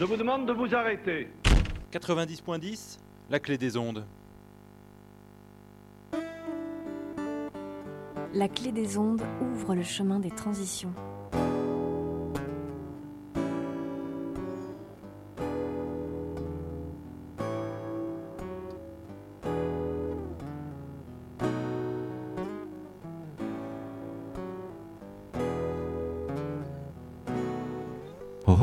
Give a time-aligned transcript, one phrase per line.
[0.00, 1.28] Je vous demande de vous arrêter.
[1.92, 4.06] 90.10, la clé des ondes.
[8.32, 10.94] La clé des ondes ouvre le chemin des transitions.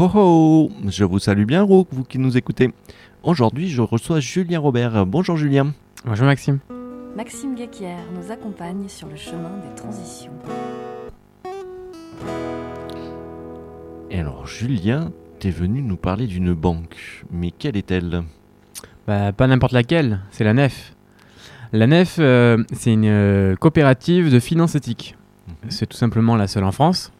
[0.07, 2.71] Oh oh oh Je vous salue bien, Rook, vous qui nous écoutez.
[3.23, 5.05] Aujourd'hui, je reçois Julien Robert.
[5.05, 5.73] Bonjour Julien.
[6.05, 6.59] Bonjour Maxime.
[7.17, 10.31] Maxime Guéquière nous accompagne sur le chemin des transitions.
[14.09, 17.25] Et alors, Julien, t'es venu nous parler d'une banque.
[17.29, 18.23] Mais quelle est-elle?
[19.07, 20.93] Bah, pas n'importe laquelle, c'est la NEF.
[21.73, 25.17] La NEF, euh, c'est une euh, coopérative de finances éthiques.
[25.47, 25.69] Mhm.
[25.69, 27.11] C'est tout simplement la seule en France.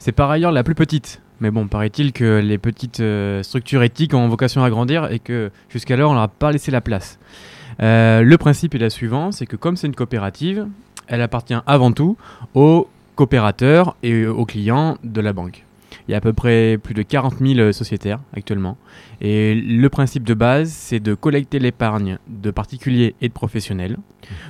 [0.00, 1.21] C'est par ailleurs la plus petite.
[1.42, 5.50] Mais bon, paraît-il que les petites euh, structures éthiques ont vocation à grandir et que
[5.70, 7.18] jusqu'alors, on leur a pas laissé la place.
[7.82, 10.68] Euh, le principe est la suivant, c'est que comme c'est une coopérative,
[11.08, 12.16] elle appartient avant tout
[12.54, 15.64] aux coopérateurs et aux clients de la banque.
[16.06, 18.76] Il y a à peu près plus de 40 000 sociétaires actuellement.
[19.20, 23.96] Et le principe de base, c'est de collecter l'épargne de particuliers et de professionnels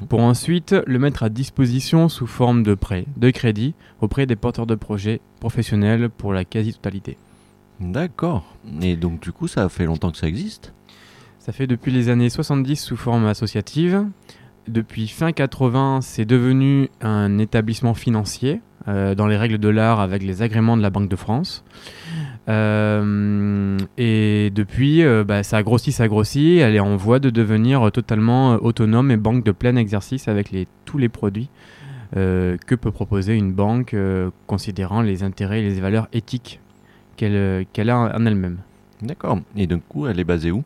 [0.09, 4.67] pour ensuite le mettre à disposition sous forme de prêt, de crédit, auprès des porteurs
[4.67, 7.17] de projets professionnels pour la quasi-totalité.
[7.81, 8.57] D'accord.
[8.81, 10.73] Et donc, du coup, ça fait longtemps que ça existe?
[11.39, 14.07] Ça fait depuis les années 70 sous forme associative.
[14.69, 20.23] Depuis fin 80, c'est devenu un établissement financier euh, dans les règles de l'art avec
[20.23, 21.65] les agréments de la Banque de France.
[22.49, 26.59] Euh, et depuis, euh, bah, ça a grossi, ça a grossi.
[26.59, 30.69] Elle est en voie de devenir totalement autonome et banque de plein exercice avec les,
[30.85, 31.51] tous les produits
[32.15, 33.97] que peut proposer une banque
[34.47, 36.61] considérant les intérêts et les valeurs éthiques
[37.17, 38.59] qu'elle qu'elle a en elle-même.
[39.01, 39.39] D'accord.
[39.57, 40.63] Et du coup, elle est basée où?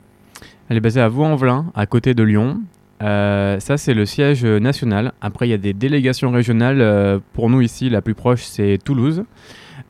[0.68, 2.62] Elle est basée à Vaux-en-Velin, à côté de Lyon.
[3.02, 5.12] Euh, ça, c'est le siège national.
[5.20, 6.80] Après, il y a des délégations régionales.
[6.80, 9.24] Euh, pour nous, ici, la plus proche, c'est Toulouse.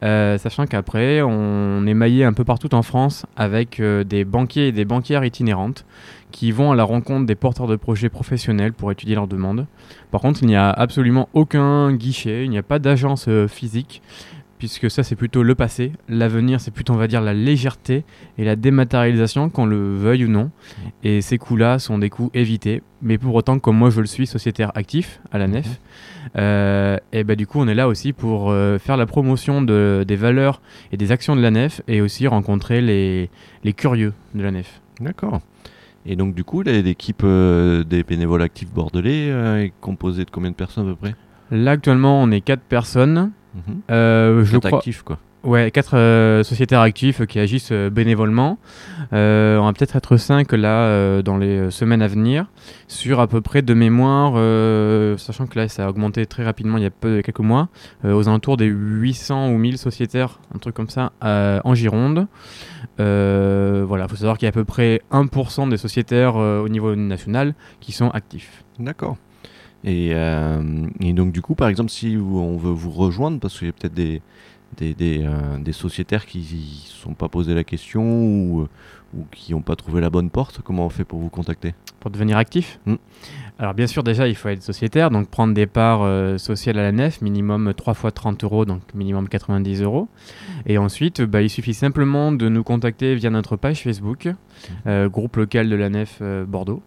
[0.03, 4.72] Euh, sachant qu'après, on est maillé un peu partout en France avec des banquiers et
[4.72, 5.86] des banquières itinérantes
[6.32, 9.66] qui vont à la rencontre des porteurs de projets professionnels pour étudier leurs demandes.
[10.10, 14.02] Par contre, il n'y a absolument aucun guichet, il n'y a pas d'agence physique,
[14.59, 15.93] puisque ça, c'est plutôt le passé.
[16.09, 18.05] L'avenir, c'est plutôt, on va dire, la légèreté
[18.39, 20.50] et la dématérialisation, qu'on le veuille ou non.
[21.05, 22.83] Et ces coûts-là sont des coûts évités.
[23.03, 25.81] Mais pour autant, comme moi je le suis, sociétaire actif à la nef,
[26.37, 30.05] euh, et bah, du coup, on est là aussi pour euh, faire la promotion de,
[30.06, 30.62] des valeurs
[30.93, 33.31] et des actions de la nef et aussi rencontrer les,
[33.65, 34.81] les curieux de la nef.
[35.00, 35.41] D'accord.
[36.06, 39.28] Et donc, du coup, l'équipe euh, des bénévoles actifs bordelais
[39.65, 41.15] est composée de combien de personnes à peu près?
[41.50, 43.31] Là, actuellement, on est quatre personnes.
[43.56, 43.81] Mhm.
[43.91, 44.78] Euh, je Quatre crois.
[44.78, 45.19] actifs, quoi.
[45.44, 48.59] Ouais, quatre euh, sociétaires actifs qui agissent euh, bénévolement.
[49.12, 52.47] Euh, on va peut-être être cinq là dans les semaines à venir,
[52.89, 54.33] sur à peu près de mémoire,
[55.21, 57.69] sachant que là ça a augmenté très rapidement il y a peu, quelques mois,
[58.03, 62.27] aux alentours des 800 ou 1000 sociétaires, un truc comme ça, en Gironde.
[62.99, 66.97] Voilà, il faut savoir qu'il y a à peu près 1% des sociétaires au niveau
[66.97, 68.65] national qui sont actifs.
[68.81, 69.17] D'accord.
[69.86, 73.69] Et, euh, et donc, du coup, par exemple, si on veut vous rejoindre, parce qu'il
[73.69, 74.20] y a peut-être des,
[74.76, 78.69] des, des, euh, des sociétaires qui ne se sont pas posé la question ou,
[79.14, 81.75] ou qui n'ont pas trouvé la bonne porte, comment on fait pour vous contacter?
[82.00, 82.80] Pour devenir actif?
[82.86, 82.94] Mm.
[83.58, 86.82] Alors bien sûr déjà il faut être sociétaire, donc prendre des parts euh, sociales à
[86.82, 90.08] la nef, minimum 3 fois 30 euros, donc minimum 90 euros.
[90.66, 94.28] Et ensuite bah, il suffit simplement de nous contacter via notre page Facebook,
[94.86, 96.82] euh, groupe local de la nef Bordeaux.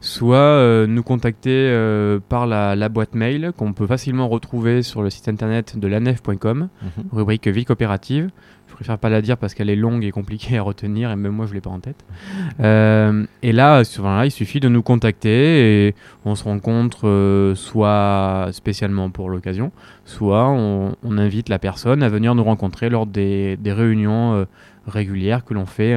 [0.00, 5.02] Soit euh, nous contacter euh, par la, la boîte mail qu'on peut facilement retrouver sur
[5.02, 7.04] le site internet de lanef.com, Mhm.
[7.12, 8.30] rubrique vie coopérative.
[8.68, 11.32] Je préfère pas la dire parce qu'elle est longue et compliquée à retenir et même
[11.32, 12.04] moi je l'ai pas en tête.
[12.60, 15.94] Euh, et là, souvent là, il suffit de nous contacter et
[16.24, 19.72] on se rencontre soit spécialement pour l'occasion,
[20.04, 24.46] soit on, on invite la personne à venir nous rencontrer lors des, des réunions
[24.86, 25.94] régulières que l'on fait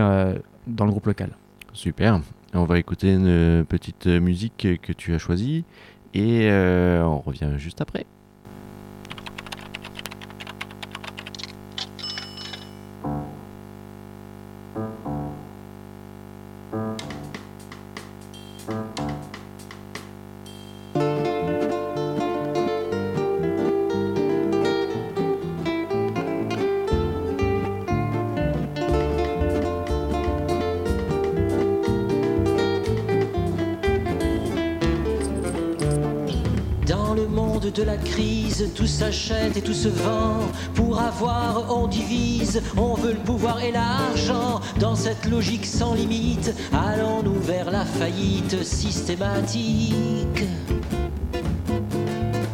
[0.65, 1.29] dans le groupe local.
[1.73, 2.21] Super.
[2.53, 5.63] On va écouter une petite musique que tu as choisie
[6.13, 8.05] et euh, on revient juste après.
[37.73, 40.39] De la crise, tout s'achète et tout se vend.
[40.75, 44.59] Pour avoir, on divise on veut le pouvoir et l'argent.
[44.79, 50.45] Dans cette logique sans limite, allons-nous vers la faillite systématique?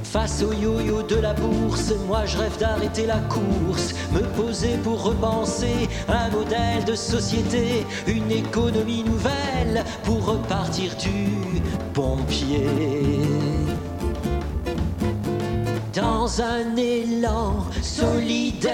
[0.04, 5.04] Face au yo-yo de la bourse, moi je rêve d'arrêter la course, me poser pour
[5.04, 11.30] repenser un modèle de société, une économie nouvelle pour repartir du
[11.94, 13.47] bon pied.
[16.08, 18.72] Dans un élan solidaire,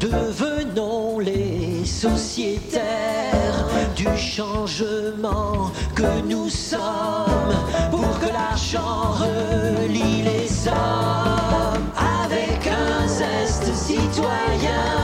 [0.00, 7.54] devenons les sociétaires du changement que nous sommes
[7.92, 14.97] pour que l'argent relie les hommes avec un zeste citoyen.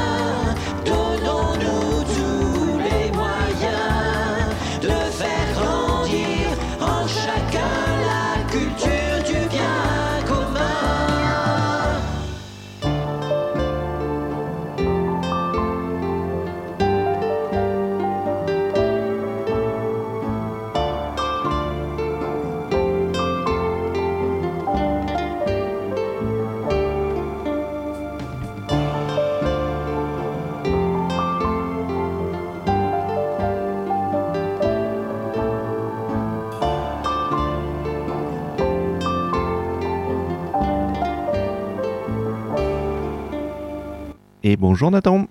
[44.46, 45.26] Et bonjour Nathan.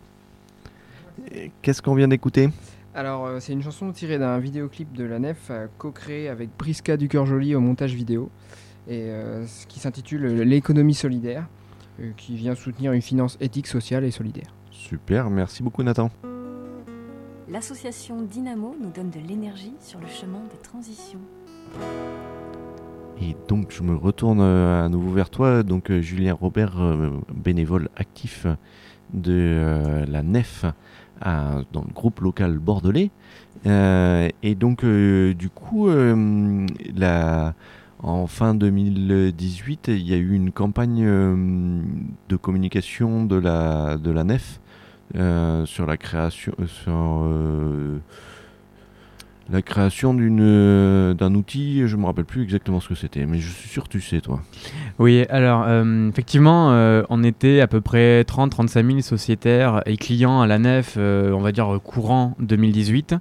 [1.61, 2.49] Qu'est-ce qu'on vient d'écouter?
[2.95, 6.97] Alors, euh, c'est une chanson tirée d'un vidéoclip de la Nef, euh, co-créé avec Briska
[6.97, 8.31] du Cœur Joli au montage vidéo,
[8.87, 11.47] et euh, ce qui s'intitule L'économie solidaire,
[11.99, 14.51] euh, qui vient soutenir une finance éthique, sociale et solidaire.
[14.71, 16.09] Super, merci beaucoup Nathan.
[17.47, 21.21] L'association Dynamo nous donne de l'énergie sur le chemin des transitions.
[23.21, 26.75] Et donc je me retourne à nouveau vers toi, donc Julien Robert,
[27.31, 28.47] bénévole actif
[29.13, 30.65] de euh, la NEF
[31.23, 33.09] dans le groupe local bordelais.
[33.65, 35.87] Euh, et donc euh, du coup,
[36.95, 37.53] la-
[38.01, 44.23] en fin 2018, il y a eu une campagne de communication de la, de la
[44.25, 44.59] NEF
[45.65, 46.53] sur la création...
[46.65, 47.25] sur,
[49.51, 53.39] la création d'une euh, d'un outil, je me rappelle plus exactement ce que c'était, mais
[53.39, 54.41] je suis sûr que tu sais toi.
[54.99, 60.41] Oui, alors euh, effectivement, euh, on était à peu près 30-35 000 sociétaires et clients
[60.41, 63.15] à la nef, euh, on va dire courant 2018.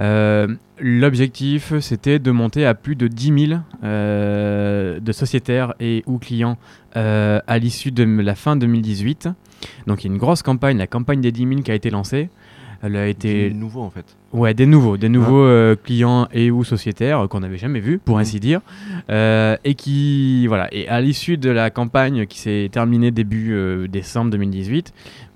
[0.00, 0.48] Euh,
[0.80, 6.58] L'objectif, c'était de monter à plus de 10 000 euh, de sociétaires et ou clients
[6.94, 9.28] à l'issue de la fin 2018.
[9.86, 11.88] Donc il y a une grosse campagne, la campagne des 10 000 qui a été
[11.90, 12.30] lancée.
[12.82, 14.16] Elle a été nouveau en fait.
[14.32, 17.98] Ouais, des nouveaux, des nouveaux euh, clients et ou sociétaires euh, qu'on n'avait jamais vus,
[17.98, 18.60] pour ainsi dire,
[19.10, 24.30] Euh, et qui, voilà, et à l'issue de la campagne qui s'est terminée début décembre
[24.30, 24.94] 2018,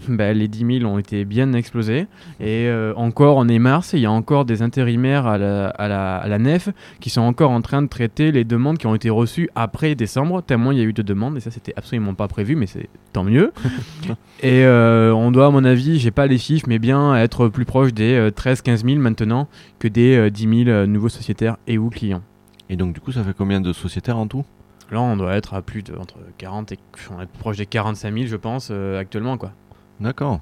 [0.08, 2.06] bah, les 10 000 ont été bien explosés,
[2.38, 5.88] et euh, encore on est mars, il y a encore des intérimaires à la, à,
[5.88, 6.68] la, à la nef
[7.00, 10.42] qui sont encore en train de traiter les demandes qui ont été reçues après décembre,
[10.42, 12.88] tellement il y a eu de demandes, et ça c'était absolument pas prévu, mais c'est
[13.12, 13.52] tant mieux.
[14.42, 17.64] et euh, on doit, à mon avis, j'ai pas les chiffres, mais bien être plus
[17.64, 19.48] proche des 13-15 000 maintenant
[19.78, 22.22] que des euh, 10 000 euh, nouveaux sociétaires et ou clients.
[22.68, 24.44] Et donc du coup, ça fait combien de sociétaires en tout?
[24.90, 26.78] Là, on doit être à plus de entre 40 et
[27.10, 29.52] on est proche des 45 000, je pense, euh, actuellement, quoi.
[30.00, 30.40] D'accord.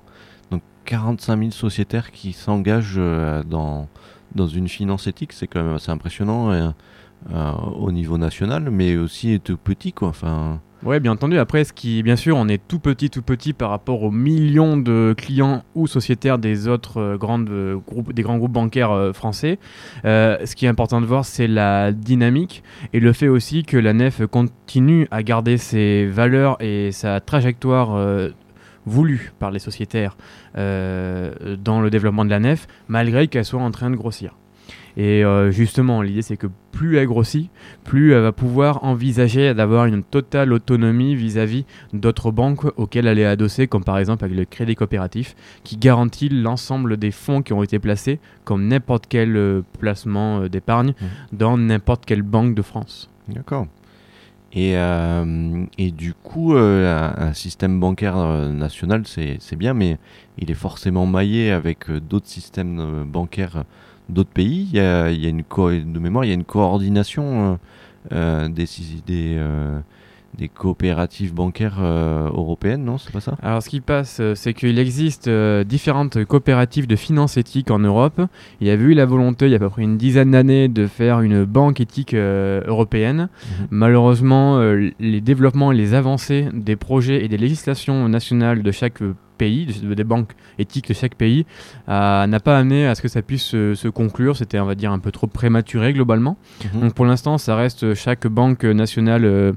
[0.50, 3.88] Donc 45 000 sociétaires qui s'engagent euh, dans,
[4.34, 6.70] dans une finance éthique, c'est quand même assez impressionnant euh,
[7.32, 10.08] euh, au niveau national, mais aussi tout petit quoi.
[10.08, 11.38] Enfin, Ouais, bien entendu.
[11.38, 14.76] Après, ce qui, bien sûr, on est tout petit, tout petit par rapport aux millions
[14.76, 19.14] de clients ou sociétaires des autres euh, grandes euh, groupes, des grands groupes bancaires euh,
[19.14, 19.58] français.
[20.04, 22.62] Ce qui est important de voir, c'est la dynamique
[22.92, 27.98] et le fait aussi que la nef continue à garder ses valeurs et sa trajectoire
[28.84, 30.16] voulue par les sociétaires
[30.54, 34.34] dans le développement de la nef, malgré qu'elle soit en train de grossir.
[34.96, 37.50] Et euh, justement, l'idée c'est que plus elle grossit,
[37.84, 43.24] plus elle va pouvoir envisager d'avoir une totale autonomie vis-à-vis d'autres banques auxquelles elle est
[43.24, 45.34] adossée, comme par exemple avec le crédit coopératif,
[45.64, 50.48] qui garantit l'ensemble des fonds qui ont été placés, comme n'importe quel euh, placement euh,
[50.48, 50.94] d'épargne,
[51.32, 53.10] dans n'importe quelle banque de France.
[53.28, 53.66] d'accord.
[54.54, 59.98] Et, euh, et du coup, euh, un, système bancaire euh, national, c'est c'est bien, mais
[60.38, 63.64] il est forcément maillé avec d'autres systèmes bancaires
[64.08, 64.68] d'autres pays.
[64.72, 67.54] Il y a, il y a une co- de mémoire, il y a une coordination
[67.54, 67.56] euh,
[68.12, 68.66] euh, des,
[69.06, 69.80] des, euh,
[70.38, 73.36] des coopératives bancaires euh, européennes, non C'est pas ça?
[73.42, 77.78] Alors, ce qui passe, euh, c'est qu'il existe euh, différentes coopératives de finances éthiques en
[77.78, 78.20] Europe.
[78.60, 80.68] Il y avait eu la volonté, il y a à peu près une dizaine d'années,
[80.68, 83.28] de faire une banque éthique euh, européenne.
[83.60, 83.66] Mhm.
[83.70, 84.60] Malheureusement,
[84.98, 88.98] les développements et les avancées des projets et des législations nationales de chaque
[89.38, 91.44] pays, de- des banques éthiques de chaque pays,
[91.88, 94.36] n'a pas amené à ce que ça puisse se- se conclure.
[94.36, 96.36] C'était, on va dire, un peu trop prématuré globalement.
[96.74, 96.80] Mhm.
[96.80, 99.54] Donc pour l'instant, ça reste chaque banque nationale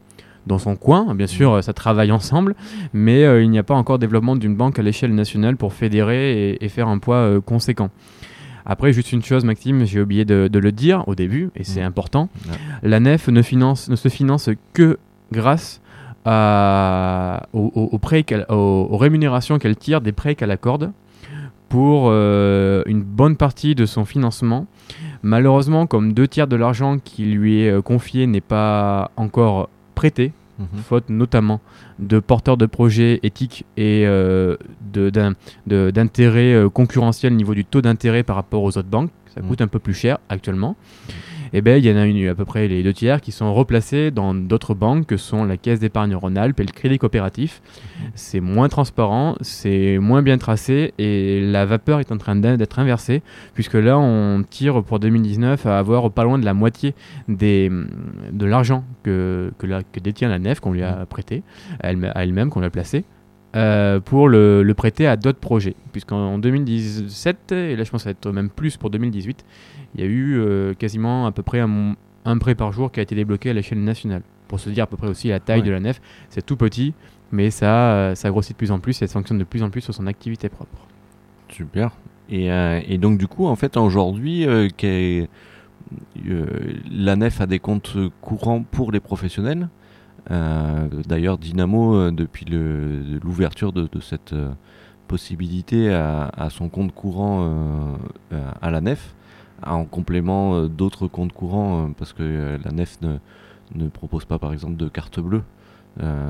[0.47, 1.13] dans son coin.
[1.13, 2.55] Bien sûr, euh, ça travaille ensemble,
[2.93, 6.49] mais euh, il n'y a pas encore développement d'une banque à l'échelle nationale pour fédérer
[6.51, 7.89] et, et faire un poids euh, conséquent.
[8.65, 11.79] Après, juste une chose, Maxime, j'ai oublié de, de le dire au début, et c'est
[11.81, 11.87] Mhm.
[11.87, 12.29] important.
[12.83, 14.97] La nef ne, finance, ne se finance que
[15.31, 15.79] grâce
[16.25, 20.91] à, aux, aux- prêts qu'elle- aux- aux rémunérations qu'elle tire des prêts qu'elle accorde
[21.69, 24.67] pour euh, une bonne partie de son financement.
[25.23, 30.79] Malheureusement, comme deux tiers de l'argent qui lui est confié n'est pas encore prêté, Mhm.
[30.89, 31.59] faute notamment
[31.99, 34.55] de porteurs de projets éthiques et euh,
[35.65, 39.11] d'intérêts euh, concurrentiels au niveau du taux d'intérêt par rapport aux autres banques.
[39.35, 39.47] Ça Mhm.
[39.49, 40.75] coûte un peu plus cher actuellement.
[41.53, 43.53] Et ben, il y en a une, à peu près les deux tiers qui sont
[43.53, 47.61] replacés dans d'autres banques que sont la Caisse d'épargne Rhône-Alpes et le Crédit Coopératif.
[48.15, 53.21] C'est moins transparent, c'est moins bien tracé et la vapeur est en train d'être inversée
[53.53, 56.93] puisque là on tire pour 2019 à avoir pas loin de la moitié
[57.27, 57.69] des,
[58.31, 61.43] de l'argent que, que, la- que détient la nef qu'on lui a prêté
[61.81, 63.03] à elle-même, qu'on lui a placé.
[63.57, 65.75] Euh, pour le, le prêter à d'autres projets.
[65.91, 69.43] Puisqu'en en 2017, et là je pense que ça va être même plus pour 2018,
[69.95, 71.95] il y a eu euh, quasiment à peu près un,
[72.25, 74.21] un prêt par jour qui a été débloqué à l'échelle nationale.
[74.47, 75.65] Pour se dire à peu près aussi la taille Ouais.
[75.67, 75.99] de la nef,
[76.29, 76.93] c'est tout petit,
[77.31, 79.69] mais ça, euh, ça grossit de plus en plus et ça fonctionne de plus en
[79.69, 80.87] plus sur son activité propre.
[81.49, 81.91] Super.
[82.29, 84.45] Et, euh, et donc du coup, en fait, aujourd'hui,
[86.91, 89.69] la nef a des comptes courants pour les professionnels.
[90.31, 94.51] Euh, D'ailleurs, Dynamo, euh, depuis l'ouverture de, cette euh,
[95.07, 97.97] possibilité, a son compte courant
[98.61, 99.15] à la nef,
[99.65, 104.89] en complément d'autres comptes courants, parce que la nef ne, propose pas, par exemple, de
[104.89, 105.43] carte bleue.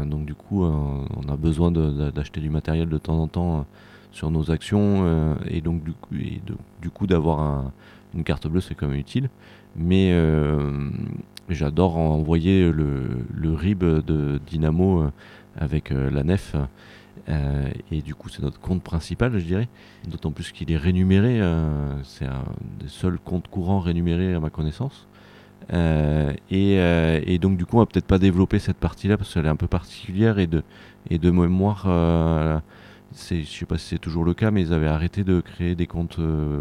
[0.05, 3.65] Donc du coup, on a besoin d'acheter du matériel de temps en temps.
[4.11, 7.71] sur nos actions et donc du coup, d'avoir un-
[8.15, 9.29] une carte bleue c'est quand même utile
[9.75, 10.11] mais
[11.55, 15.11] j'adore envoyer le, RIB de Dynamo euh,
[15.57, 16.55] avec euh, la nef.
[17.29, 19.67] Euh, et du coup c'est notre compte principal je dirais.
[20.07, 21.41] D'autant plus qu'il est rémunéré
[22.03, 22.43] c'est un
[22.79, 25.07] des seuls comptes courants rémunérés à ma connaissance.
[25.73, 29.45] Et, et donc du coup on va peut-être pas développer cette partie là parce qu'elle
[29.45, 30.63] est un peu particulière et de,
[31.09, 32.61] et de mémoire
[33.11, 35.75] c'est, je sais pas si c'est toujours le cas, mais ils avaient arrêté de créer
[35.75, 36.19] des comptes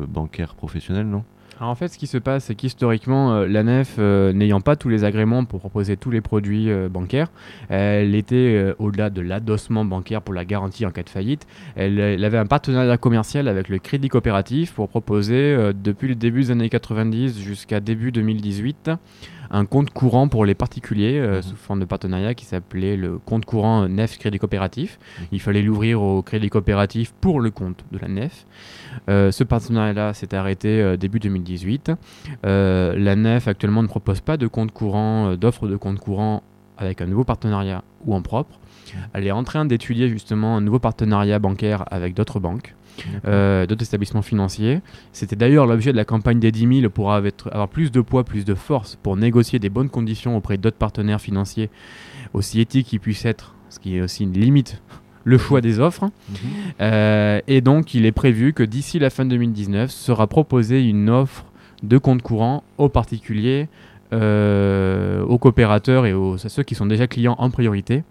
[0.09, 1.25] bancaires professionnels, non?
[1.59, 4.91] En fait, ce qui se passe, c'est qu'historiquement, euh, la nef, euh, n'ayant pas tous
[4.91, 7.29] les agréments pour proposer tous les produits euh, bancaires,
[7.71, 11.47] elle était au-delà de l'adossement bancaire pour la garantie en cas de faillite.
[11.75, 16.43] Elle, elle avait un partenariat commercial avec le Crédit Coopératif pour proposer, depuis le début
[16.43, 18.91] des années 90 jusqu'à début 2018,
[19.51, 21.43] un compte courant pour les particuliers euh, Mhm.
[21.43, 24.99] sous forme de partenariat qui s'appelait le compte courant NEF Crédit Coopératif.
[25.21, 25.27] Mhm.
[25.33, 28.47] Il fallait l'ouvrir au Crédit Coopératif pour le compte de la NEF.
[29.09, 31.93] Euh, ce partenariat-là s'est arrêté euh, début 2018.
[32.45, 36.43] Euh, la NEF actuellement ne propose pas de compte courant, d'offre de compte courant
[36.79, 38.59] avec un nouveau partenariat ou en propre.
[39.13, 42.75] Elle est en train d'étudier justement un nouveau partenariat bancaire avec d'autres banques,
[43.27, 44.81] euh, d'autres établissements financiers.
[45.13, 48.45] C'était d'ailleurs l'objet de la campagne des 10 000 pour avoir, plus de poids, plus
[48.45, 51.71] de force pour négocier des bonnes conditions auprès d'autres partenaires financiers
[52.35, 54.83] aussi éthiques qu'ils puissent être, ce qui est aussi une limite,
[55.25, 56.11] le choix des offres.
[56.81, 61.47] Euh, et donc, il est prévu que d'ici la fin 2019, sera proposée une offre
[61.83, 63.69] de compte courant aux particuliers,
[64.13, 68.05] euh, aux coopérateurs et aux, à ceux qui sont déjà clients en priorité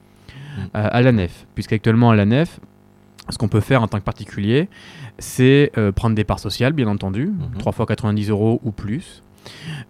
[0.60, 1.48] euh, à la nef.
[1.56, 2.60] Puisqu'actuellement, à la nef,
[3.30, 4.70] ce qu'on peut faire en tant que particulier,
[5.20, 7.58] c'est euh, prendre des parts sociales, bien entendu, Mhm.
[7.60, 9.24] 3 fois 90 euros ou plus.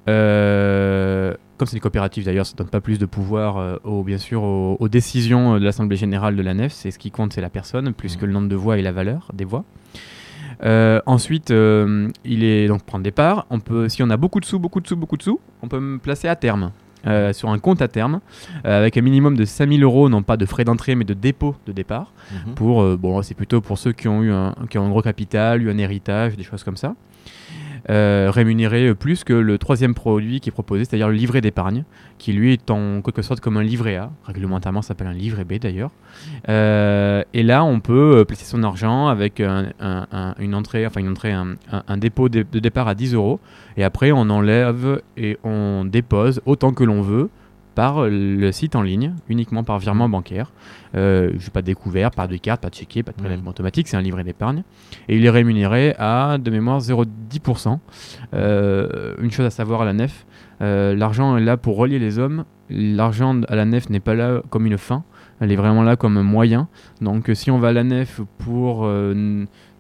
[0.10, 4.04] Euh, comme c'est une coopérative d'ailleurs, ça ne donne pas plus de pouvoir euh, aux,
[4.04, 6.74] bien sûr aux, aux décisions de l'Assemblée générale de la nef.
[6.74, 8.22] C'est ce qui compte, c'est la personne, plus Mhm.
[8.22, 9.64] que le nombre de voix et la valeur des voix.
[10.64, 13.46] Euh, ensuite, il est donc prendre des parts.
[13.50, 15.68] On peut, si on a beaucoup de sous, beaucoup de sous, beaucoup de sous, on
[15.68, 16.72] peut me placer à terme.
[17.08, 18.20] Euh, sur un compte à terme,
[18.66, 21.56] euh, avec un minimum de 5000 euros, non pas de frais d'entrée, mais de dépôt
[21.68, 22.12] de départ.
[22.32, 22.54] Mhm.
[22.56, 25.02] Pour, euh, bon, c'est plutôt pour ceux qui ont eu un, qui ont un gros
[25.02, 26.96] capital, eu un héritage, des choses comme ça.
[27.92, 31.84] Euh, rémunéré plus que le troisième produit qui est proposé, c'est-à-dire le livret d'épargne,
[32.18, 35.44] qui lui est en quelque sorte comme un livret A, réglementairement ça s'appelle un livret
[35.44, 35.92] B d'ailleurs.
[36.50, 40.86] Euh, et là, on peut euh, placer son argent avec un- un- un- une entrée,
[40.88, 43.40] enfin une entrée, un dépôt de, de départ à 10 euros,
[43.78, 47.30] et après on enlève et on dépose autant que l'on veut
[47.76, 50.52] par le site en ligne, uniquement par virement bancaire.
[50.96, 53.52] Euh, je n'ai pas de découvert, pas de carte, pas de chéquier, pas de prélèvement
[53.52, 54.64] automatique, c'est un livret d'épargne.
[55.10, 57.80] Et il est rémunéré à, de mémoire, 0,10%.
[58.34, 60.26] Euh, une chose à savoir à la nef,
[60.62, 62.46] euh, l'argent est là pour relier les hommes.
[62.70, 65.04] L'argent à la nef n'est pas là comme une fin,
[65.40, 66.68] elle est vraiment là comme un moyen.
[67.02, 68.90] Donc si on va à la nef pour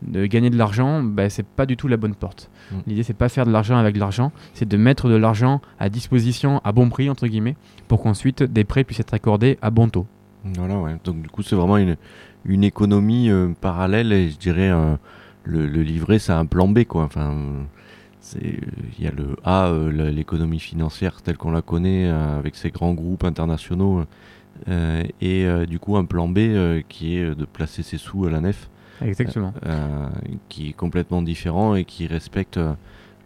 [0.07, 2.49] de gagner de l'argent, bah, c'est pas du tout la bonne porte.
[2.71, 2.75] Mm.
[2.87, 5.89] L'idée, c'est pas faire de l'argent avec de l'argent, c'est de mettre de l'argent à
[5.89, 7.55] disposition à bon prix, entre guillemets,
[7.87, 10.07] pour qu'ensuite des prêts puissent être accordés à bon taux.
[10.43, 10.95] Voilà, ouais.
[11.03, 11.97] Donc, du coup, c'est vraiment une,
[12.45, 14.95] une économie euh, parallèle et je dirais euh,
[15.43, 17.03] le, livret, c'est un plan B, quoi.
[17.03, 17.35] Enfin.
[18.41, 22.95] Il y a le A, euh, l'économie financière telle qu'on la connaît, avec ces grands
[22.95, 24.03] groupes internationaux,
[25.21, 26.39] et du coup un plan B
[26.89, 28.67] qui est de placer ses sous à la nef
[29.01, 29.53] Exactement.
[29.65, 30.07] Euh,
[30.49, 32.73] qui est complètement différent et qui respecte euh,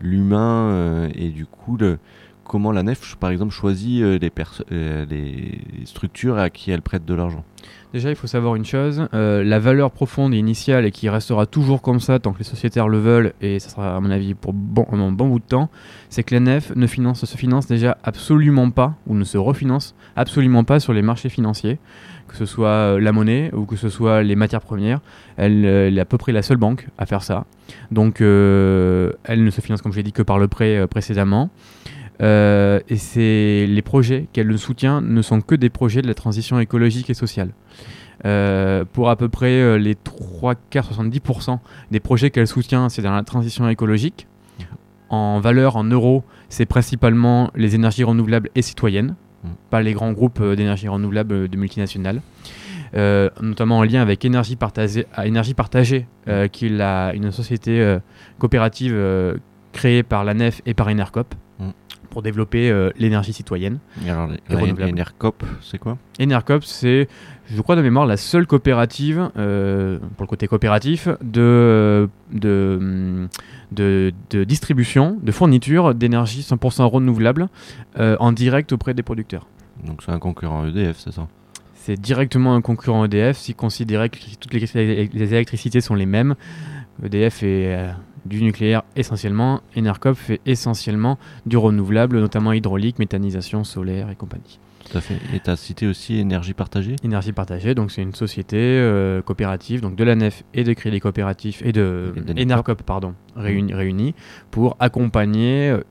[0.01, 1.77] l'humain euh, et du coup
[2.43, 4.31] comment la nef par exemple choisit les,
[5.09, 7.43] les structures à qui elle prête de l'argent.
[7.93, 11.81] Déjà, il faut savoir une chose, la valeur profonde et initiale et qui restera toujours
[11.81, 14.53] comme ça tant que les sociétaires le veulent, et ça sera à mon avis pour
[14.53, 15.69] bon, un bon bout de temps,
[16.09, 19.95] c'est que la nef ne finance, se finance déjà absolument pas, ou ne se refinance
[20.15, 21.79] absolument pas sur les marchés financiers
[22.29, 25.01] que ce soit euh, la monnaie ou que ce soit les matières premières.
[25.35, 27.45] Elle, euh, est à peu près la seule banque à faire ça.
[27.91, 31.49] Donc euh, elle ne se finance, comme j'ai dit, que par le prêt précédemment.
[32.21, 37.09] et c'est les projets qu'elle soutient ne sont que des projets de la transition écologique
[37.09, 37.51] et sociale.
[38.93, 41.59] pour à peu près les 3 quarts 70%
[41.91, 44.27] des projets qu'elle soutient, c'est dans la transition écologique.
[45.09, 49.15] En valeur, en euros, c'est principalement les énergies renouvelables et citoyennes.
[49.69, 52.21] Pas les grands groupes euh, d'énergie renouvelable euh, de multinationales.
[52.95, 55.05] Euh, notamment en lien avec Énergie Partagée,
[56.51, 56.81] qui est
[57.13, 57.97] une société
[58.39, 58.99] coopérative
[59.73, 61.35] créée par la NEF et par Enercop.
[62.09, 63.79] Pour développer l'énergie citoyenne.
[64.05, 65.97] Et alors, Enercop, c'est quoi?
[66.19, 67.07] Enercop, c'est,
[67.47, 73.29] je crois de mémoire, la seule coopérative, pour le côté coopératif, de, de,
[73.71, 77.49] de, distribution, de fourniture d'énergie 100% renouvelable
[77.99, 79.47] euh, en direct auprès des producteurs.
[79.85, 81.27] Donc c'est un concurrent EDF, c'est ça?
[81.75, 86.35] C'est directement un concurrent EDF, si considérait que toutes les, électricités sont les mêmes.
[87.03, 87.91] EDF est euh,
[88.29, 94.59] du nucléaire essentiellement, Enercop fait essentiellement du renouvelable, notamment hydraulique, méthanisation, solaire et compagnie.
[94.89, 95.15] Tout à fait.
[95.33, 96.95] Et tu as cité aussi Énergie Partagée?
[97.03, 100.99] Énergie Partagée, donc c'est une société euh, coopérative, donc de la NEF et de Crédit
[100.99, 104.15] Coopératif et de Enercop, pardon, réunis, réunis
[104.51, 105.81] pour accompagner euh,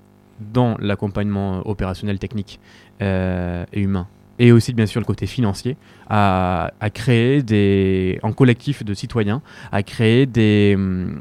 [0.41, 2.61] dans l'accompagnement opérationnel technique
[3.03, 4.07] euh, et humain
[4.39, 5.77] et aussi bien sûr le côté financier,
[6.09, 11.21] à, créer en collectif de citoyens, à créer des, hum,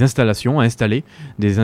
[0.00, 1.04] installations, à installer
[1.38, 1.60] des,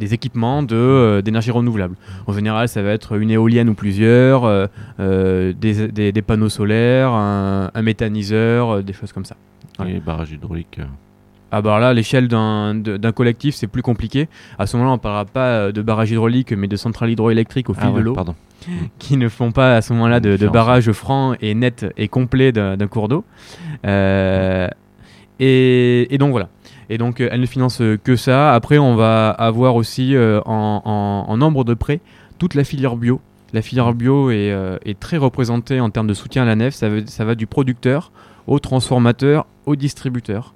[0.00, 1.96] équipements euh, d'énergie renouvelable.
[2.26, 4.66] En général, ça va être une éolienne ou plusieurs, euh,
[5.00, 9.36] euh, des, panneaux solaires, un, méthaniseur, des choses comme ça.
[9.84, 10.80] Et les barrages hydrauliques
[11.52, 14.28] ah bah là, l'échelle d'un collectif, c'est plus compliqué.
[14.58, 17.74] À ce moment-là, on ne parlera pas de barrages hydrauliques, mais de centrales hydroélectriques au
[17.74, 18.16] fil ah de l'eau,
[18.98, 22.52] qui ne font pas à ce moment-là de, de barrages francs et nets et complets
[22.52, 23.24] d'un cours d'eau.
[23.84, 24.68] et,
[25.38, 26.48] et, donc voilà.
[26.92, 28.52] Et donc, euh, elle ne finance euh, que ça.
[28.52, 32.00] Après, on va avoir aussi euh, en, nombre de prêts
[32.38, 33.18] toute la filière bio.
[33.54, 36.74] La filière bio est, très représentée en termes de soutien à la nef.
[36.74, 38.12] Ça, va du producteur
[38.46, 40.54] au transformateur au distributeur.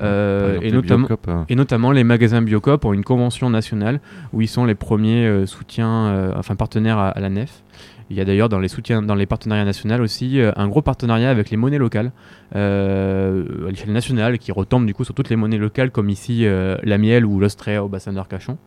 [0.00, 1.44] Et, notamment, hein.
[1.48, 4.00] et, notamment, les magasins Biocop ont une convention nationale
[4.32, 7.62] où ils sont les premiers soutiens, enfin partenaires à, la nef.
[8.10, 10.82] Il y a d'ailleurs dans les soutiens, dans les partenariats nationaux aussi, euh, un gros
[10.82, 12.12] partenariat avec les monnaies locales
[12.54, 16.44] euh, à l'échelle nationale qui retombe du coup sur toutes les monnaies locales comme ici
[16.44, 18.58] euh, la miel ou l'Austria au bassin d'Arcachon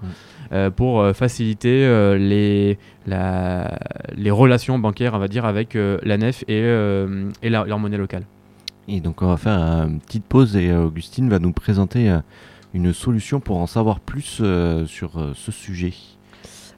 [0.78, 1.86] pour faciliter
[2.18, 6.62] les, les relations bancaires, on va dire, avec la NEF et,
[7.42, 8.24] et leur monnaie locale.
[8.88, 12.17] Et donc on va faire une petite pause et Augustine va nous présenter
[12.73, 14.41] une solution pour en savoir plus
[14.86, 15.93] sur ce sujet.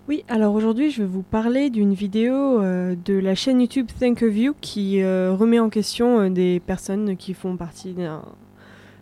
[0.10, 4.24] Oui, alors aujourd'hui, je vais vous parler d'une vidéo euh, de la chaîne YouTube Think
[4.24, 7.93] of You qui euh, remet en question euh, des personnes qui font partie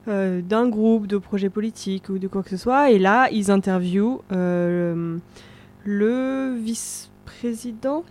[0.05, 2.91] d'un groupe de projets politiques ou de quoi que ce soit.
[2.91, 5.21] Et là, ils interviewent le
[6.61, 8.03] vice-président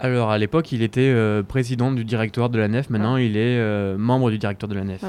[0.00, 3.58] alors à l'époque, il était euh, président du directoire de la nef, maintenant il est
[3.58, 5.04] euh, membre du directoire de la nef.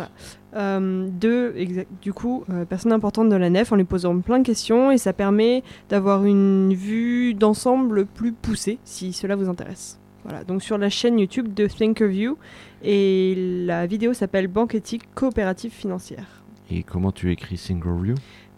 [0.56, 1.56] Euh, deux,
[2.02, 5.14] du coup, personne importante de la nef en lui posant plein de questions et ça
[5.14, 9.98] permet d'avoir une vue d'ensemble plus poussée si cela vous intéresse.
[10.26, 12.38] Voilà, donc sur la chaîne YouTube de Thinkerview
[12.84, 16.44] et la vidéo s'appelle Banque éthique coopérative financière.
[16.70, 18.16] Et comment tu écris Thinkerview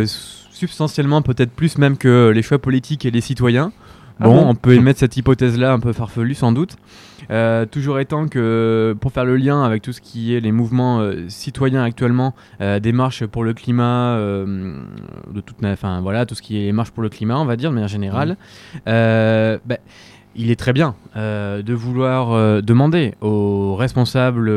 [0.05, 3.71] substantiellement, peut-être plus même que les choix politiques et les citoyens.
[4.19, 6.77] Ah Bon, on peut émettre cette hypothèse-là un peu farfelue sans doute.
[7.31, 10.99] Euh, toujours étant que pour faire le lien avec tout ce qui est les mouvements
[10.99, 16.41] euh, citoyens actuellement, euh, des marches pour le climat, de toute, enfin voilà, tout ce
[16.41, 18.37] qui est les marches pour le climat, on va dire de manière générale,
[18.85, 19.59] ben,
[20.37, 24.51] il est très bien de vouloir demander aux responsables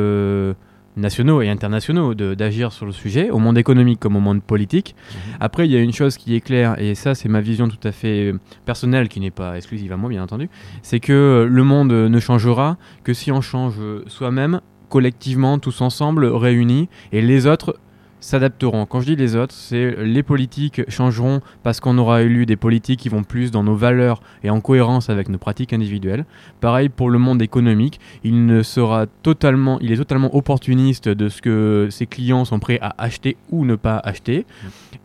[0.99, 4.95] nationaux et internationaux d'agir sur le sujet, au monde économique comme au monde politique.
[5.41, 7.81] Après, il y a une chose qui est claire, et ça c'est ma vision tout
[7.85, 10.51] à fait euh, personnelle, qui n'est pas exclusive à moi bien entendu,
[10.83, 15.81] c'est que euh, le monde ne changera que si on change euh, soi-même, collectivement, tous
[15.81, 17.79] ensemble, réunis, et les autres
[18.21, 18.87] s'adapteront.
[18.87, 23.01] Quand je dis les autres, c'est les politiques changeront parce qu'on aura élu des politiques
[23.01, 26.25] qui vont plus dans nos valeurs et en cohérence avec nos pratiques individuelles.
[26.61, 31.43] Pareil pour le monde économique, il ne sera totalement, il est totalement opportuniste de ce
[31.43, 34.47] que ses clients sont prêts à acheter ou ne pas acheter.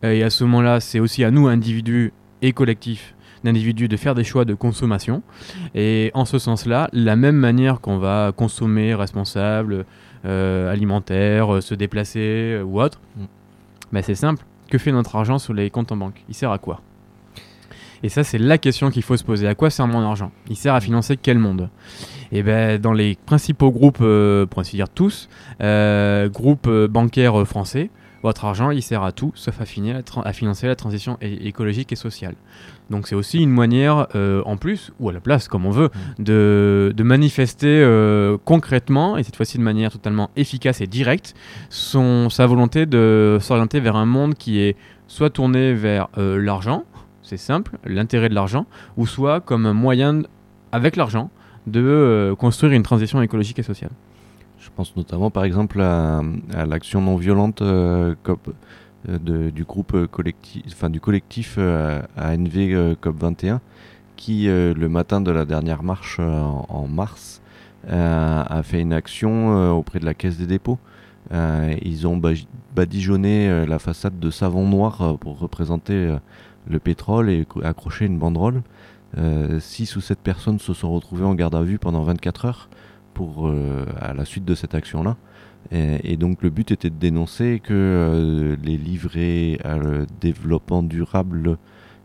[0.04, 4.14] Euh, Et à ce moment-là, c'est aussi à nous, individus et collectifs, d'individus, de faire
[4.14, 5.22] des choix de consommation.
[5.74, 9.84] Et en ce sens-là, la même manière qu'on va consommer responsable,
[10.24, 13.24] euh, alimentaire, euh, se déplacer euh, ou autre, Mm.
[13.92, 14.44] bah, c'est simple.
[14.70, 16.22] Que fait notre argent sur les comptes en banque?
[16.28, 16.80] Il sert à quoi?
[18.02, 19.46] Et ça, c'est la question qu'il faut se poser.
[19.48, 20.30] À quoi sert mon argent?
[20.50, 21.70] Il sert à financer quel monde?
[22.32, 25.28] Et ben, dans les principaux groupes, euh, pour ainsi dire tous,
[25.62, 27.90] euh, groupes bancaires français,
[28.24, 30.00] votre argent, il sert à tout, sauf à, finir
[30.32, 32.34] financer la transition écologique et sociale.
[32.88, 35.90] Donc c'est aussi une manière, euh, en plus, ou à la place, comme on veut,
[36.18, 41.34] de, de manifester euh, concrètement, et cette fois-ci de manière totalement efficace et directe,
[41.68, 44.74] son, sa volonté de s'orienter vers un monde qui est
[45.06, 46.84] soit tourné vers euh, l'argent,
[47.22, 48.64] c'est simple, l'intérêt de l'argent,
[48.96, 50.22] ou soit comme un moyen,
[50.72, 51.30] avec l'argent,
[51.66, 53.90] de construire une transition écologique et sociale.
[54.76, 56.22] Pense notamment par exemple à,
[56.66, 58.14] l'action non violente euh,
[59.08, 63.60] euh, du groupe collectif, enfin du collectif euh, ANV euh, COP 21
[64.16, 67.42] qui le matin de la dernière marche en, mars
[67.88, 70.78] a fait une action auprès de la Caisse des dépôts.
[71.32, 72.22] Ils ont
[72.74, 76.16] badigeonné la façade de savon noir pour représenter
[76.70, 78.62] le pétrole et accrocher une banderole.
[79.58, 82.68] 6 ou 7 personnes se sont retrouvées en garde à vue pendant 24 heures
[83.14, 85.16] pour, euh, à la suite de cette action-là.
[85.72, 90.82] Et, et donc le but était de dénoncer que euh, les livrets à le développement
[90.82, 91.56] durable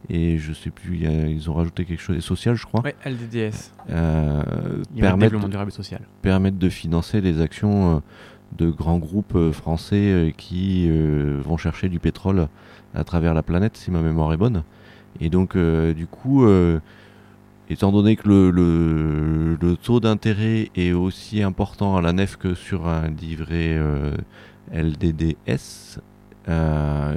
[0.09, 2.95] et je sais plus, a- ils ont rajouté quelque chose, et social je crois, Ouais,
[3.05, 6.01] LDDS, euh, permettent, développement durable et social.
[6.21, 7.99] permettent de financer les actions euh,
[8.57, 12.47] de grands groupes euh, français euh, qui euh, vont chercher du pétrole
[12.95, 14.63] à travers la planète, si ma mémoire est bonne.
[15.19, 16.79] Et donc, euh, du coup, euh,
[17.69, 22.53] étant donné que le, le- le taux d'intérêt est aussi important à la nef que
[22.55, 24.15] sur un livret euh,
[24.73, 25.99] LDDS,
[26.47, 27.15] euh,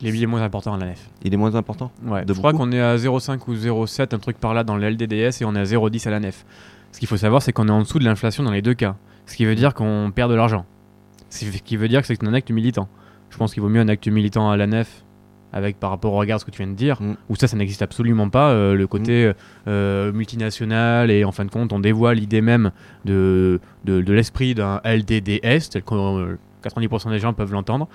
[0.00, 1.10] Les billets moins importants à la nef.
[1.24, 4.18] il est moins important Ouais, De je crois qu'on est à 0,5 ou 0,7, un
[4.18, 6.44] truc par là dans le LDDS et on est à 0,10 à la nef.
[6.92, 8.96] Ce qu'il faut savoir, c'est qu'on est en dessous de l'inflation dans les deux cas.
[9.26, 10.64] Ce qui veut dire qu'on perd de l'argent.
[11.30, 12.88] Ce qui veut dire que c'est un acte militant.
[13.30, 15.02] Je pense qu'il vaut mieux un acte militant à la nef
[15.56, 17.16] avec par rapport au regard de ce que tu viens de dire, Mm.
[17.30, 18.50] où ça, ça n'existe absolument pas.
[18.50, 19.32] euh, le côté
[19.68, 22.70] euh, multinational et en fin de compte, on dévoile l'idée même
[23.04, 26.36] de, de, de l'esprit d'un LDDS, tel euh,
[26.66, 27.88] 90% des gens peuvent l'entendre,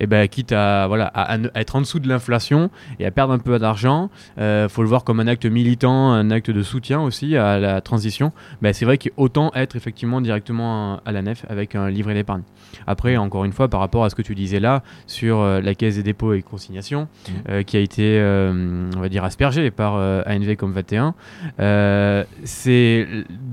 [0.00, 3.38] et ben quitte à, voilà, à, être en dessous de l'inflation et à perdre un
[3.38, 7.36] peu d'argent, il faut le voir comme un acte militant, un acte de soutien aussi
[7.36, 8.32] à la transition.
[8.62, 12.42] Ben, c'est vrai qu'autant être effectivement directement à la nef avec un livret d'épargne.
[12.86, 15.74] Après, encore une fois, par rapport à ce que tu disais là sur euh, la
[15.74, 17.34] caisse des dépôts et consignations, Mhm.
[17.50, 21.14] euh, qui a été, euh, on va dire, aspergée par euh, ANV comme 21,
[21.60, 23.06] euh, c'est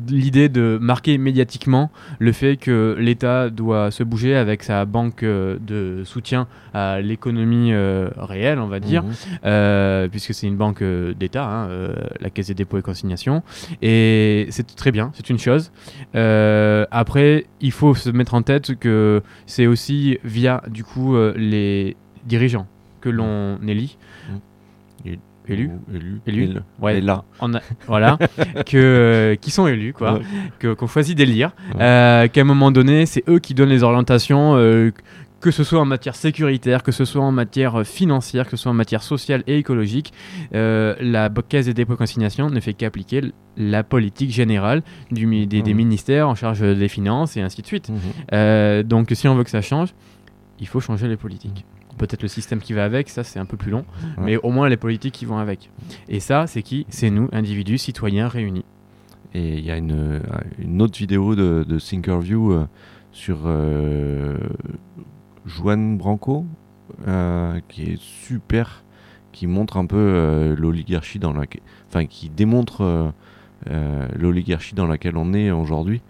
[0.07, 5.57] l'idée de marquer médiatiquement le fait que l'État doit se bouger avec sa banque euh,
[5.59, 9.11] de soutien à l'économie euh, réelle, on va dire, Mhm.
[9.45, 11.69] euh, puisque c'est une banque d'État, hein,
[12.19, 13.43] la Caisse des dépôts et consignations.
[13.81, 15.71] Et c'est très bien, c'est une chose.
[16.91, 22.67] Après, il faut se mettre en tête que c'est aussi via du coup les dirigeants
[23.01, 23.97] que l'on élit.
[24.29, 24.54] Et-
[25.47, 26.21] Élu Ou élu.
[26.27, 26.43] Élu.
[26.43, 26.59] Élu.
[26.81, 27.23] Ouais, là.
[27.39, 28.17] on a- voilà,
[28.65, 30.21] que, euh, qui sont élus, quoi, Ouais.
[30.59, 31.81] que- qu'on choisit d'élire, Ouais.
[31.81, 34.91] euh, qu'à un moment donné, c'est eux qui donnent les orientations, euh,
[35.41, 38.63] que ce soit en matière sécuritaire, que ce soit en matière euh, financière, que ce
[38.63, 40.11] soit en matière sociale et écologique.
[40.51, 43.21] La Caisse des dépôts et consignations ne fait qu'appliquer
[43.57, 44.81] la politique générale
[45.11, 47.89] du, des, des ministères en charge des finances et ainsi de suite.
[47.89, 48.83] Mhm.
[48.83, 49.89] Donc si on veut que ça change,
[50.59, 51.65] il faut changer les politiques.
[51.97, 53.85] Peut-être le système qui va avec, ça c'est un peu plus long,
[54.17, 54.23] Ouais.
[54.25, 55.69] mais au moins les politiques qui vont avec.
[56.09, 56.85] Et ça, c'est qui?
[56.89, 58.65] C'est nous, individus, citoyens réunis.
[59.33, 60.21] Et il y a une,
[60.59, 62.65] une autre vidéo de, de Thinkerview euh,
[63.11, 64.37] sur euh,
[65.45, 66.45] Juan Branco
[67.07, 68.83] euh, qui est super,
[69.31, 73.13] qui montre un peu euh, l'oligarchie dans laquelle, enfin qui démontre
[74.17, 76.01] l'oligarchie dans laquelle on est aujourd'hui.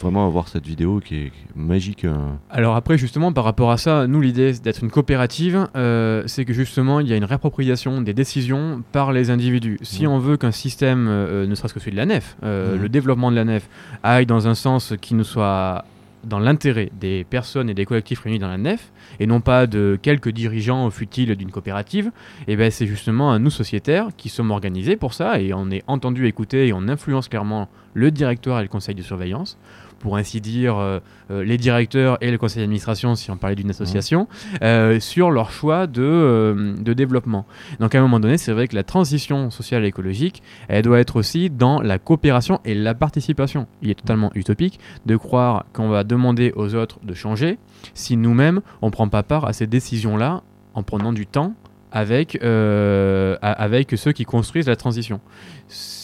[0.00, 2.04] Vraiment avoir cette vidéo qui est, magique.
[2.04, 2.14] euh.
[2.50, 6.52] Alors après, justement, par rapport à ça, nous, l'idée d'être une coopérative, euh, c'est que
[6.52, 9.78] justement, il y a une réappropriation des décisions par les individus.
[9.82, 10.12] Si Mhm.
[10.12, 12.82] on veut qu'un système, euh, ne serait-ce que celui de la nef, euh, Mhm.
[12.82, 13.68] le développement de la nef,
[14.02, 15.84] aille dans un sens qui nous soit
[16.24, 19.98] dans l'intérêt des personnes et des collectifs réunis dans la nef, et non pas de
[20.00, 22.10] quelques dirigeants futiles d'une coopérative,
[22.48, 26.26] et ben c'est justement nous sociétaires qui sommes organisés pour ça, et on est entendu,
[26.26, 29.58] écouté, et on influence clairement le directoire et le conseil de surveillance,
[30.02, 30.98] pour ainsi dire euh,
[31.30, 34.28] euh, les directeurs et le conseil d'administration, si on parlait d'une association,
[34.62, 37.46] euh, sur leur choix de, développement.
[37.80, 40.98] Donc à un moment donné, c'est vrai que la transition sociale et écologique, elle doit
[40.98, 43.66] être aussi dans la coopération et la participation.
[43.80, 47.58] Il est totalement utopique de croire qu'on va demander aux autres de changer
[47.94, 50.42] si nous-mêmes, on ne prend pas part à ces décisions-là
[50.74, 51.54] en prenant du temps
[51.92, 55.20] avec, avec ceux qui construisent la transition.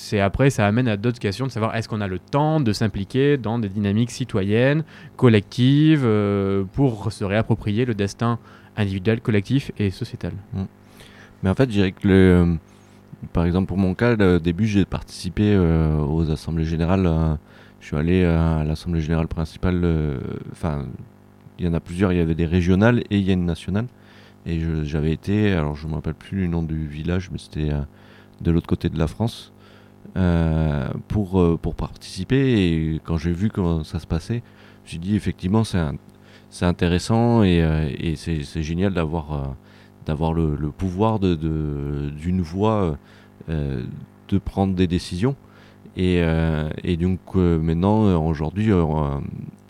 [0.09, 2.73] C'est après, ça amène à d'autres questions de savoir est-ce qu'on a le temps de
[2.73, 4.83] s'impliquer dans des dynamiques citoyennes,
[5.18, 8.38] collectives, euh, pour se réapproprier le destin
[8.79, 10.33] individuel, collectif et sociétal?
[11.42, 12.55] Mais en fait, je dirais que euh,
[13.35, 17.37] par exemple pour mon cas, au début, j'ai participé euh, aux assemblées générales.
[17.79, 19.85] je suis allé à l'assemblée générale principale.
[20.53, 20.87] Enfin,
[21.59, 22.14] il y en a plusieurs.
[22.14, 23.88] Il y avait des régionales et il y a une nationale.
[24.47, 27.73] Et j'avais été, alors je me rappelle plus le nom du village, mais c'était
[28.40, 29.53] de l'autre côté de la France
[31.09, 32.39] pour euh, pour participer.
[32.95, 34.43] Et quand j'ai vu comment ça se passait,
[34.85, 39.47] j'ai dit effectivement c'est intéressant et, euh, et c'est génial d'avoir euh,
[40.07, 42.97] d'avoir le, pouvoir de- de- d'une voix
[43.51, 43.83] euh,
[44.29, 45.37] de prendre des décisions.
[45.97, 48.85] Et, euh, et donc euh, maintenant, euh, aujourd'hui, euh,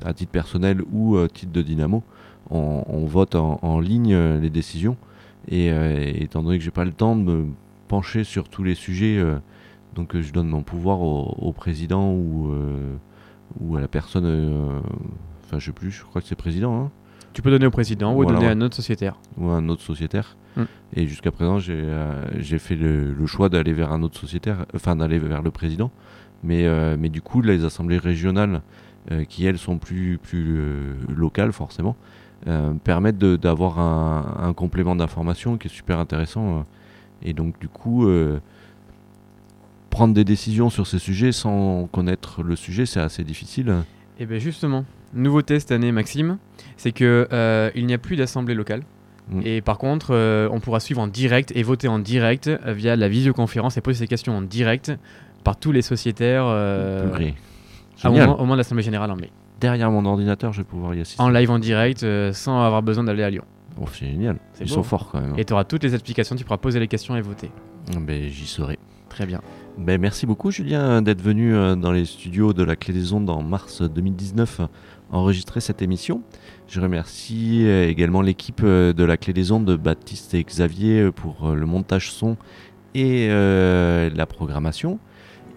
[0.05, 2.03] à titre personnel ou à titre de Dynamo,
[2.51, 4.97] on, vote en, en ligne euh, les décisions.
[5.49, 7.47] Et euh, étant donné que j'ai pas le temps de me
[7.89, 9.39] pencher sur tous les sujets, euh,
[9.99, 12.97] donc euh, je donne mon pouvoir au, au président ou, euh,
[13.61, 14.25] ou à la personne.
[14.27, 14.81] euh,
[15.45, 16.79] Enfin, je sais plus, je crois que c'est président.
[16.79, 16.91] hein
[17.33, 19.19] Tu peux donner au président ou Voilà, donner à un autre sociétaire.
[19.39, 20.37] ou un autre sociétaire.
[20.57, 20.63] Mm.
[20.95, 24.95] Et jusqu'à présent, j'ai euh, fait le, le choix d'aller vers un autre sociétaire, enfin
[24.97, 25.91] d'aller vers le président.
[26.45, 28.61] Mais, euh, mais du coup, les assemblées régionales,
[29.11, 30.61] euh, qui elles sont plus, plus
[31.09, 31.97] locales forcément,
[32.85, 36.65] permettent d'avoir un, un complément d'information qui est super intéressant.
[37.23, 38.07] Et donc, du coup,
[39.91, 43.75] prendre des décisions sur ces sujets sans connaître le sujet, c'est assez difficile.
[44.19, 46.39] Et bien justement, nouveauté cette année, Maxime,
[46.77, 48.83] c'est que euh, il n'y a plus d'assemblée locale.
[49.31, 49.41] Mm.
[49.45, 53.09] Et par contre, euh, on pourra suivre en direct et voter en direct via la
[53.09, 54.93] visioconférence et poser ses questions en direct
[55.45, 57.07] par tous les sociétaires euh,
[58.05, 59.31] au, moment, au moment de l'Assemblée Générale en mai.
[59.61, 61.23] Derrière mon ordinateur, je vais pouvoir y assister.
[61.23, 63.45] En live en direct euh, sans avoir besoin d'aller à Lyon.
[63.81, 64.39] Oh, c'est génial.
[64.61, 64.85] Ils beau, sont hein.
[64.85, 65.35] forts quand même.
[65.37, 67.51] Et tu auras toutes les explications, tu pourras poser les questions et voter.
[68.01, 68.79] Ben, J'y serai.
[69.09, 69.41] Très bien.
[69.79, 73.31] Ben, merci beaucoup Julien d'être venu euh, dans les studios de la Clé des Ondes
[73.31, 74.67] en mars 2019 euh,
[75.13, 76.21] enregistrer cette émission.
[76.67, 81.55] Je remercie euh, également l'équipe euh, de la Clé des Ondes, Baptiste et Xavier, pour
[81.55, 82.37] le montage son
[82.97, 84.99] et la programmation.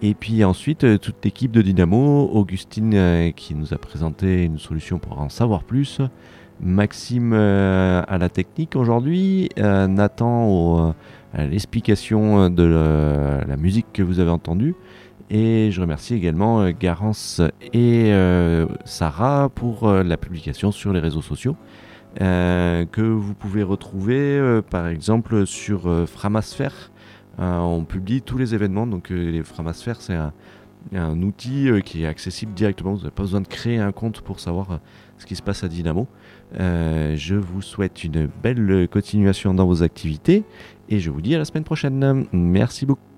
[0.02, 5.20] Et puis ensuite, toute l'équipe de Dynamo, Augustine qui nous a présenté une solution pour
[5.20, 6.00] en savoir plus,
[6.60, 10.94] Maxime à la technique aujourd'hui, Nathan au,
[11.34, 14.74] l'explication euh, de euh, la, musique que vous avez entendue.
[15.30, 17.40] Et je remercie également euh, Garance
[17.72, 18.12] et
[18.84, 21.56] Sarah pour la publication sur les réseaux sociaux.
[22.18, 26.92] Que vous pouvez retrouver par exemple sur euh, Framasphère.
[27.38, 32.92] on publie tous les événements, donc les Framasphère c'est un, outil qui est accessible directement,
[32.92, 34.80] vous n'avez pas besoin de créer un compte pour savoir
[35.16, 36.06] ce qui se passe à Dynamo.
[36.58, 40.44] je vous souhaite une belle continuation dans vos activités
[40.88, 42.26] et je vous dis à la semaine prochaine.
[42.32, 43.11] Merci beaucoup.